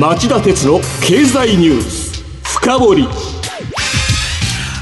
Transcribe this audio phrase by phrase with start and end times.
[0.00, 3.08] 町田鉄の経済ニュース深掘り。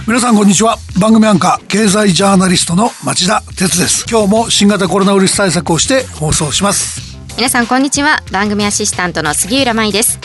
[0.06, 0.76] 皆さんこんにちは。
[1.00, 4.07] 番組アンカー経済ジャーナリストの町田鉄です。
[4.08, 7.18] 今日も新型コロナウイルス対策をして放送します。
[7.36, 8.23] 皆さんこんにちは。
[8.30, 10.21] 番組アシスタントの杉浦舞です。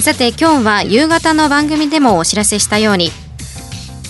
[0.00, 3.12] さて今日は夕方の番組でもお知らせしたように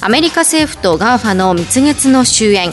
[0.01, 2.73] アメリカ政府と GAFA の蜜月の終焉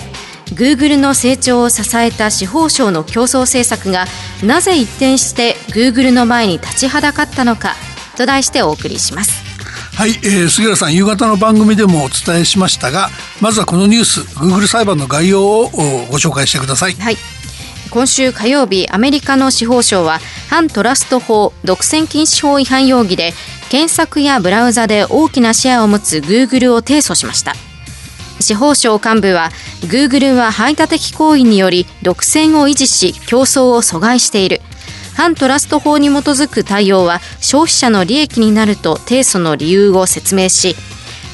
[0.54, 4.06] Google の成長を支えた司法省の競争政策が
[4.44, 7.76] なぜ一転して Google の前に立ちはだかったのか
[8.18, 9.44] と題してお送りします。
[9.96, 13.10] はい、えー、杉浦さん夕方の番組でもお伝えしましたが
[13.42, 15.70] まずはこのニュース Google 裁判の概要を
[16.12, 16.94] ご紹介してください。
[16.94, 17.18] はい。
[17.90, 20.20] 今週火曜日アメリカの司法省は
[20.50, 23.34] 反トラスト法独占禁止法違反容疑で
[23.70, 27.54] 検索やブラウザで大きなシェアを持つ Google を提訴しました
[28.40, 29.52] 司法省幹部は
[29.82, 34.62] Google は排他的行為により独占を維持し競争を阻害している。
[35.18, 40.76] 反トラスト法に基づく対応は消費者の利益になると提訴の理由を説明し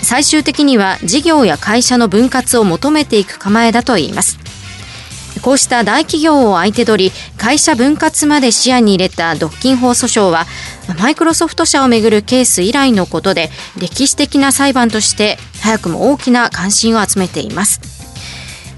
[0.01, 4.42] 最終的には事業や会社の分割を求めていく構えだといいます。
[5.43, 10.45] こうした大企業を相手取り会社分割まで視野に入れた独禁法訴訟は
[10.97, 17.92] マイクロソフト社をめぐるケース以来のことで歴史的な裁判として早くも大きな関心を集めています。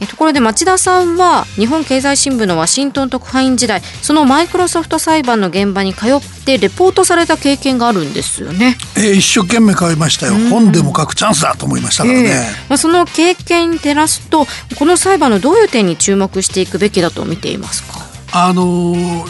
[0.08, 8.78] ところで町田さんは日本経済新聞のワシントン特派員時代そのマイクロソフト裁判の現場に通ってレポートされた経験があるんですよね。
[8.98, 12.30] えー、一生懸命買いましたよ、本でも書くチャンスだと思いましたからね。
[12.30, 18.00] えー、まあ、その経験に照らすとこの裁判のどういう点に注目していくべきだと見ていますか？
[18.32, 19.26] あのー、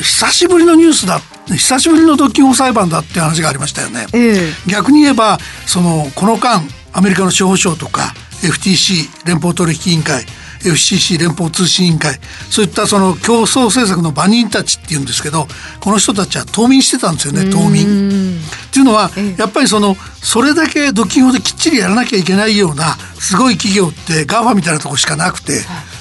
[0.00, 4.06] 久しぶりのニュースだ久しぶりの独禁法裁判だって話がありましたよね。
[4.12, 6.62] えー、逆に言えばそのこの間
[6.92, 10.24] アメリカの司法省とか FTC 連邦取引委員会
[10.62, 12.18] FCC 連邦通信委員会
[12.50, 15.46] そういったその競争政策の場人たちっていうんですけど
[15.80, 18.40] この人たちは冬眠してたんですよね冬眠。
[18.40, 25.60] っていうのはやっぱりそのそれだけドッキングできっちりやらなきゃいけないようなすごい企業って GAFA みたいなとこしかなくて。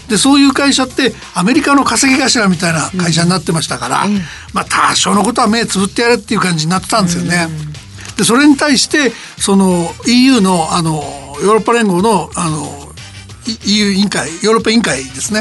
[0.09, 4.07] でそういう会社ってアメリカの稼ぎ頭みたいな会社になってましたから、
[4.53, 7.47] まあ多少のことは目つぶってやれっていう感じになってたんですよね。
[8.17, 12.89] でそれに対してその EU のあのヨーロッパ連合のあの
[13.65, 15.39] EU 委員会ヨーロッパ委員会ですね、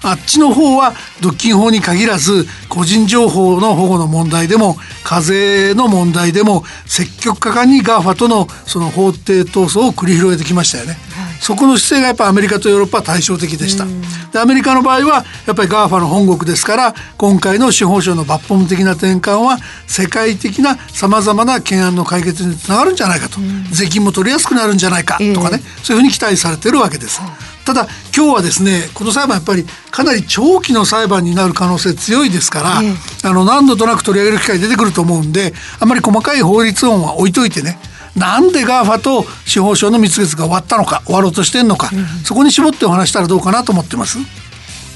[0.00, 10.96] はい、あっちの方は独禁法に限らず個人情報の保護の問題でも課税の問題でも積極果敢に GAFA とのその法廷闘争を繰り広げてきましたよね。
[11.40, 13.86] そこの姿勢がやっぱアメリカとヨーロッパは対照的でした。
[14.32, 23.40] でアメリカの場合はやっぱり GAFA の本国ですから今回の司法省の抜本的な転換は世界的なさまざまな懸案の解決につながるんじゃないかと、
[23.72, 27.20] 税金も取りやすくなるんじゃないかとかね、そういうふうに期待されてるわけです。
[27.64, 37.78] ただ今日はですねこの裁判やっぱりかなり長期の裁判になる可能性強いですから、あの何度となく取り上げる機会出てくると思うんであんまり細かい法律音は置いといてね
[38.20, 44.18] なんで GAFA と司法省の蜜月が終わったのか終わろうとしてんのか、うん、そこに絞ってお話したらどうかなと思ってます。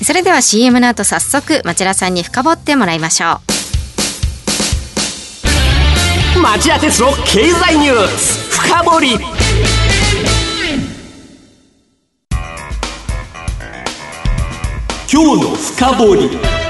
[0.02, 3.40] それでは CM の後早速町田さんに深掘ってもらいましょ
[6.36, 6.40] う。
[6.42, 9.18] 町田鉄の経済ニュース深掘り。
[15.10, 16.63] 今日の深掘り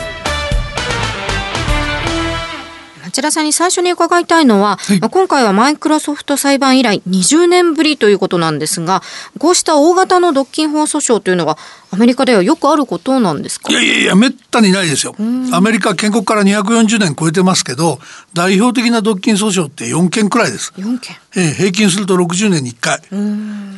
[3.14, 9.02] 町田さんに最初に伺いたいのは、はい、今回はマイクロソフト裁判以来20年ぶりということなんですが、
[9.38, 11.56] こうした大型の独禁法訴訟というのは、
[11.92, 13.70] アメリカではよくあることなんですか？
[13.70, 15.14] いやいやいや、めったにないですよ。
[15.52, 18.00] アメリカ建国から240年超えてますけど、
[18.32, 20.72] 代表的な独禁訴訟って4件くらいです。
[20.76, 23.00] 4件えー、平均すると60年に1回。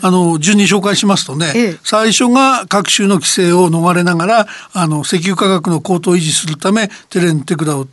[0.01, 7.87] あの、順に紹介しますとね、ええ、最初が各種の規制を逃れながら、あの、石油価格の高騰を維持するため、テレンテクダを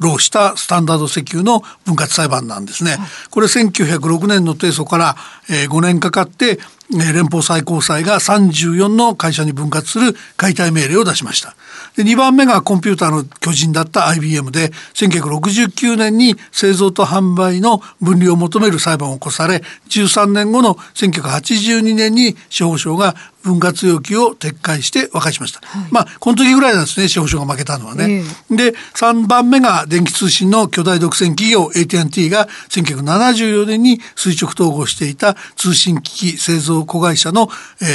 [0.00, 2.98] 労したスタンダード石油の分割裁判なんですね。
[3.30, 5.16] これ1906年の提訴から、
[5.48, 6.58] えー、5年かかって
[6.90, 11.56] 連邦最高裁が34の会社に分割する解体命令を出しました。
[11.96, 23.14] で2番目がコンピューターの巨人だった IBM で1969年に製造と販売の分離を求める裁判を起こされ13年後の1982年に司法省が
[23.44, 37.48] 分割要求を撤回して和解しました、はい、まあこの時ぐらいなんですね司法省が負けたのはね、えー、で3番目が電気通信の巨大独占企業 AT&T が1974年に垂直統合していた通信機器製造子会社の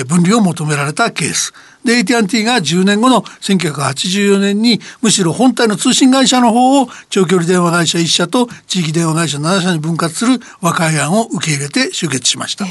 [0.08, 1.54] 分離を求められたケース。
[1.84, 12.66] で AT&T が10年後の1984年にむしろ本体の通信会社の方を長距離電話会社1社と地域電話会社7社に分割する和解案を受け入れて終結しました。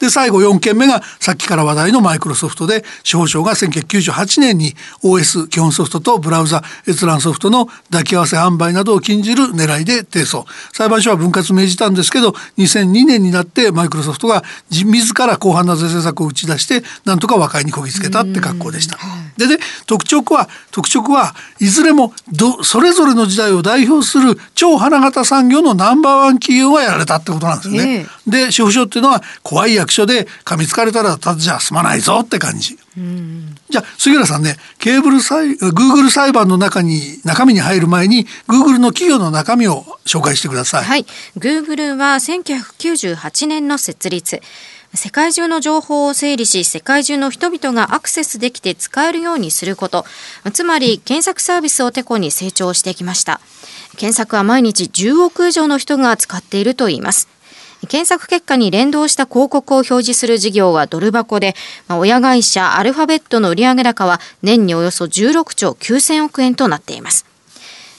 [0.00, 4.74] で最後4件目がさっきから話題のマイクロソフトで司法省が1998年に
[5.04, 18.98] OS 基本ソフトとブラウザ閲覧ソフトの抱き合わせ販売などを禁じる狙いで提訴裁判所は分割命じたんですけど2002年になってマイクロソフトが自ら広範な税制策を打ち出してなんとか和解にこぎつけたって格好でした。
[19.36, 28.00] でね特徴は特徴はいずれもどそれぞれの時代を代表する超花形産業のナンバーワン企業がやられたってことなんですよね。
[28.00, 32.78] えー、で司法省っていうのは怖い役所で噛みつかれたらただじゃ済まないぞって感じ。
[33.70, 40.84] じゃあ杉浦さんねケーブル裁グーグル裁判の中に中身に入る前にグーグルの企業の中身を紹介してください。
[40.84, 41.06] はい、
[41.36, 44.40] グーグルは1998年の設立。
[44.92, 50.04] 世界中の情報を整理し、世界中の人々がアクセスできて使えるようにすること。
[50.52, 53.40] つまり、検索サービスをてこに成長してきました。
[53.96, 57.28] 検索は毎日10億以上の人が使っているといいます。
[57.88, 61.54] 検索結果に連動した広告を表示する事業はドル箱で、
[61.88, 67.26] まあ、親会社アルファベットの売上高は年におよそ16兆9000億円となっています。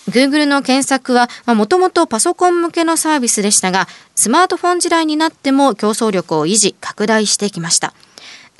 [0.09, 7.93] Google の検索はもともとパソコン向けのサービスでしたが、スマートフォン時代になっても競争力を維持、拡大してきました。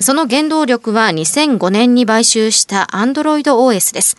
[0.00, 4.16] その原動力は2005年に買収した Android OS です。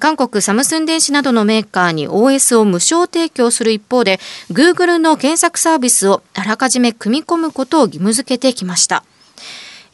[0.00, 4.20] 韓国サムスン電子などのメーカーに OS を無償提供する一方で、
[4.50, 9.02] Google の検索サービスをあらかじめ組み込むことを義務付けてきました。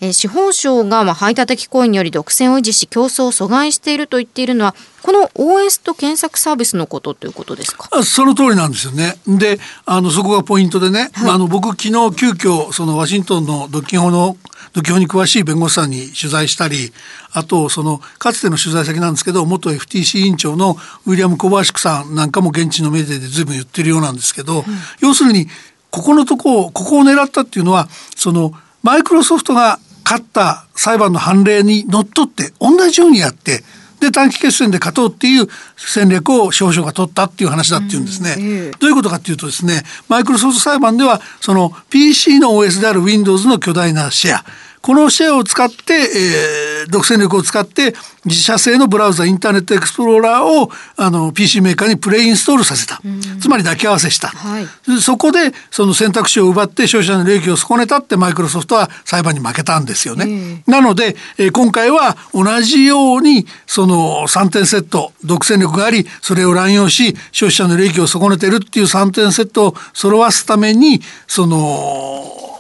[0.05, 8.03] えー、司法省がまあ排他的行為により独占を維持し競争を阻害していると言っているのはこの OS と検索サービスのことということですか？
[8.03, 9.17] その通りなんですよね。
[9.27, 14.37] であのそこがポイントでね、はい、あの僕昨日急遽そのワシントンの独禁法の
[14.73, 16.93] 独禁法に詳しい弁護士さんに取材したり
[17.33, 24.65] あとそのかつての取材先なんですけど元 FTC 委員長のウィリアム・コバーシクさんなんかも現地のメディアで随分言ってるようなんですけど、うん、
[25.01, 25.47] 要するに
[25.91, 28.53] ここのとこここを狙ったっていうのはその
[28.83, 33.63] マイクロソフトが勝った裁判の判例にのっとって同じようにやって
[34.01, 44.45] で短期決戦で勝とうっていう戦略を少々が取ったっていう話だっていうんですね、うんどういうことかっていうとですねマイクロソフト裁判ではその PC の OS である Windows の巨大なシェア
[44.85, 47.95] このシェアを使って、えー、独占力を使って
[48.27, 53.01] 自社製のブラウザインターネットエクスプローラーをあの PC メーカーにプレインストールさせた、
[53.41, 54.67] つまり抱き合わせした、はい、
[55.01, 60.63] そこでその選択肢を奪って消費者の利益を損ねたってマイクロソフトは裁判に負けたんですよね。
[60.67, 72.54] なので、えー、今回は同じようにその3点セット独占力がありそれを乱用し消費者の利益を損ねてるっていう3点セットを揃わすためにその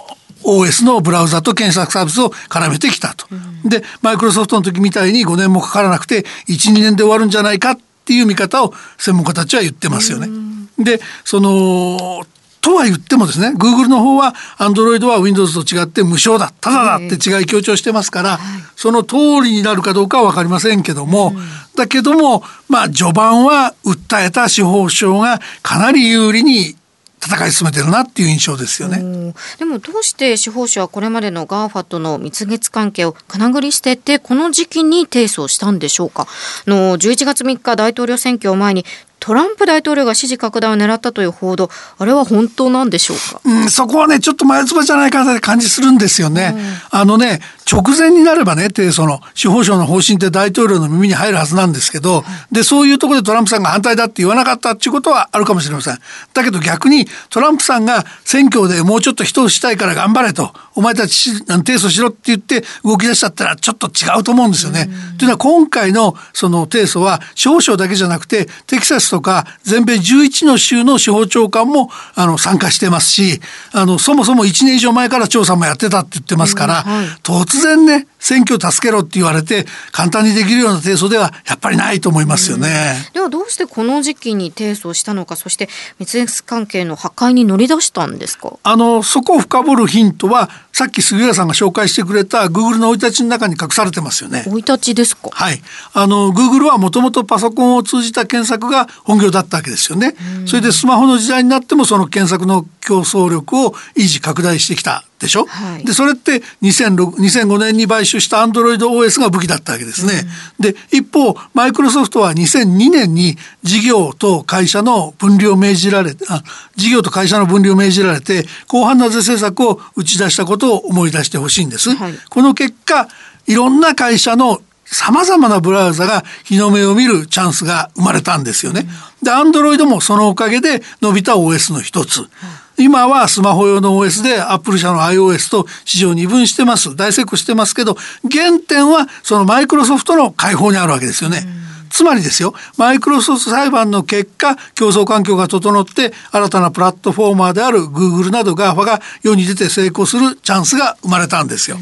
[0.44, 3.26] OS のブラウザと検索サービスを絡めてきたと。
[3.30, 10.28] うん、でマイクロソフトの時みたいに5年もかからなくて12年で終わるんじゃないかっていう見方を専門家たちは言ってますよね。
[10.28, 12.24] うん、でその
[12.64, 18.38] とは言ってもですね Google の方は Android は Windows と違って無償だただだって違い強調してますから、
[18.74, 21.36] その通りになるかどうかは分かりませんけども、うん、
[21.76, 26.74] だけどもまあ序盤は訴えた司法省がかなり有利に
[27.24, 29.32] 戦い進めてるなっていう印象ですよね。
[29.58, 36.26] でもどうして司法省はこれまでの GAFA との蜜月関係をかなぐり捨ててこの時期に提訴したんでしょうか。
[36.66, 38.84] の11月3日大統領選挙を前に
[39.20, 43.40] トランプ大統領が支持拡大を狙ったという報道、あれは本当なんでしょうか？
[43.42, 46.52] うん、そこはね、ちょっと前つばじゃないかなって感じするんですよね。
[46.54, 47.40] うん、あのね、
[47.70, 55.98] 直前になればね、提訴の司法省の方針って大統領の耳に入るはずなんですけど、で、そういうところでトランプさんが反対だって言わなかったっていうことはあるかもしれません。
[56.34, 64.88] だけど逆にトランプさんが選挙でもうちょっと人をしたいから頑張れと、お前たち提訴しろって言って動き出しちゃったらちょっと違うと思うんですよね。
[65.12, 73.40] うん、というのは今回のその提訴は司法省だけじゃなくてテキサスとか全米11の州の司法長官もあの参加してますし
[73.72, 77.06] あのそもそも1年以上前から調査もやってたって言ってますから、うんはい、
[77.54, 82.94] 突然ね選挙を助けろって言われて簡単にできるような提訴ではやっぱりないと思いますよね。
[83.12, 85.68] ではどうしてこの時期に提訴したのかそして
[85.98, 88.58] 蜜月関係の破壊に乗り出したんですか？
[88.62, 94.42] あのそこを深掘るヒントはさっき杉浦さんが紹介してくれた Google の生い立ちの中に隠されてますよね。
[94.46, 95.28] 生い立ちですか？
[95.30, 95.60] はい。
[95.92, 100.16] あの Google はもともとパソコンを通じた検索が本業だったわけですよね。
[100.46, 105.46] それでスマホの時代になってもその検索の競争力を維持拡大してきたでしょ？
[105.46, 110.24] はい、でそれって2006 2005年に買収した AndroidOS が武器だったわけですね。
[110.60, 116.42] で一方マイクロソフトは2002年に事業と会社の分離を命じられあ
[116.76, 121.94] 事業と会社の分離を命じられて広範な税制策を打ち出したことを思い出してほしいんです。
[121.94, 123.08] はい、この結果
[123.46, 128.86] いろんな会社の様々なブラウザが日の目を見るチャンスが生まれたんですよね。
[129.22, 132.28] で、アンドロイドもそのおかげで伸びた OS の一つ。
[132.76, 136.94] 今はスマホ用の OS でアップル社の iOS と市場二分してます。
[136.96, 137.96] 大成功してますけど、
[138.30, 141.46] 原点はそのマイクロソフトの開放にあるわけですよね。
[141.90, 151.78] つまりですよ、マイクロソフト裁判の結果、競争環境が整って、新たなプラットフォーマーである Google など GAFA が世に出て成功するチャンスが生まれたんですよ。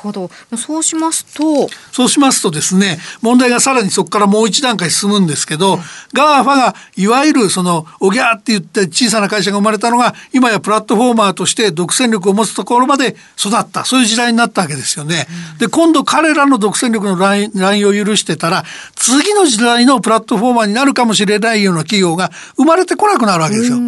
[0.00, 0.30] ほど。
[0.56, 5.80] そうしますとそうしますとですね問題がさらにそこからもう一段階進むんですけど、うん、
[6.12, 13.84] GAFA がいわゆるそのおぎゃーって言って小さな会社が生まれたのが今やプラットフォーマーとして独占力を持つところまで育った。
[13.84, 15.26] そういう時代になったわけですよね。
[15.52, 18.64] うん、で今度彼らの独占力の乱用を許してたら
[18.96, 23.78] 次の時代のプラットフォーマーになるかもしれないような企業が生まれてこなくなるわけですよ。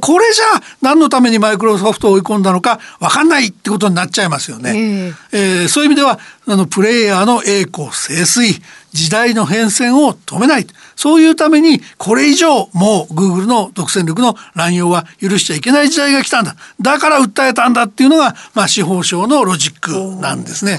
[0.00, 4.72] これじゃあ何のためにマイクロソフトを追い込んだのか分かんないってことになっちゃいますよね。
[4.76, 8.60] えー、えー、そういう意味ではあのプレイヤーの栄光清水
[8.92, 20.78] 時代の変遷を止めないそういうためにこれ以上もう Google の独占力の乱用は許しちゃいけない時代が来たんだだから訴えたんだっていうのが、まあ、司法省のロジックなんですね。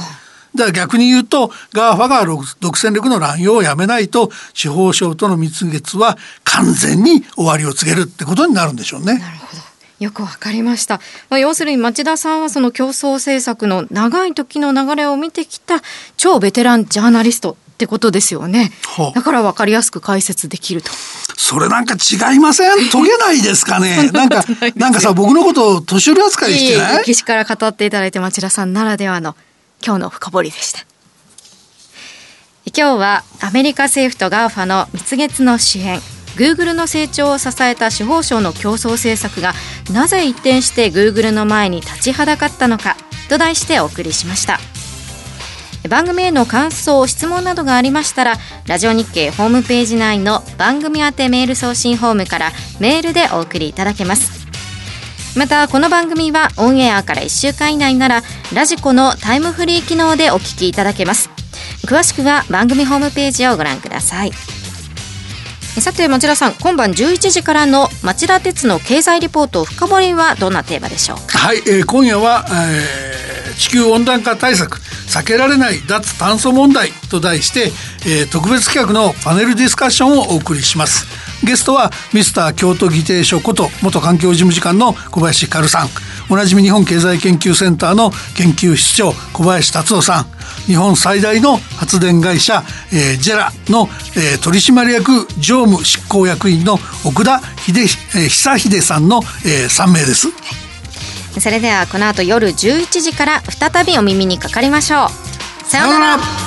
[0.56, 2.26] だから逆に言うと GAFA が
[2.60, 9.20] 独占力の乱用をやめないと司法省との蜜月は完全に終わりを告げるってことになるんでしょうね。
[9.20, 9.67] なるほど
[10.00, 11.00] よくわかりました。
[11.30, 15.82] まあ、要するに町田さんはその競争政策の長い時の流れを見てきた
[16.18, 18.72] 超ベテランジャーナリストってことですよね。
[19.16, 20.92] だからわかりやすく解説できると。
[21.36, 22.90] それなんか違いません？
[22.90, 24.10] 解げないですかね？
[24.14, 24.44] なんか、
[24.76, 26.98] なんかさ、僕のことを年寄り扱いしてない？
[27.00, 29.36] 歴史から語っていただいて町田さんならではの
[29.86, 30.80] 今日の深掘りでした。
[32.76, 36.00] 今日はアメリカ政府と GAFA の蜜月の支援
[36.38, 39.54] Google の成長を支えた司法省の競争政策が
[39.92, 42.96] なぜ一転して Google の前に立ちはだかったのか
[43.28, 44.60] と題してお送りしました。
[45.90, 48.34] 番組への感想質問などがありましたら
[48.68, 54.48] ラジオ日経ホームページ内の番組宛てメール送信ホームからメールでお送りいただけます。
[55.38, 61.30] またこの番組はオンエアから1週間以内ならラジコのタイムフリー機能でお聞きいただけます。
[61.86, 64.57] 詳しくは番組ホームページをご覧ください。
[65.82, 71.38] さて町田さん今晩11時からの町田鉄の経済リポート深掘りはどんなテーマでしょうか？
[71.38, 77.72] はい、えー、今夜は、えー、地球温暖化対策避けられない脱炭素問題と題して、
[78.06, 81.06] えー、特別企画のパネルディスカッションをお送りします。
[81.44, 85.88] ゲストはミスター京都議定書こと元環境事務次官の小林ひかるさん
[86.30, 90.26] おなじみ日本経済研究センターの研究室長小林達夫さん
[90.66, 97.84] 日本最大の発電会社、えー、ジェラの、えー、取締役常務執行役員の奥田秀、
[98.16, 100.28] えー、久秀さんの、えー、3名です。
[101.40, 105.66] それではこの後夜11時から再びお耳にかかりましょう。
[105.66, 106.47] さようなら。